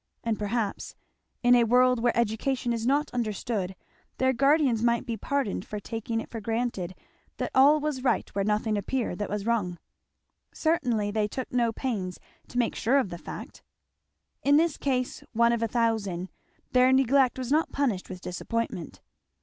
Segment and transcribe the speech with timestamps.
[0.23, 0.95] And perhaps,
[1.43, 3.75] in a world where education is not understood,
[4.17, 6.95] their guardians might be pardoned for taking it for granted
[7.37, 9.77] that all was right where nothing appeared that was wrong;
[10.51, 13.61] certainly they took no pains to make sure of the fact.
[14.41, 16.29] In this case, one of a thousand,
[16.71, 19.01] their neglect was not punished with disappointment.